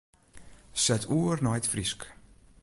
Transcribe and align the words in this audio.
Set 0.83 1.03
oer 1.17 1.37
nei 1.43 1.57
it 1.59 1.65
Frysk. 1.73 2.01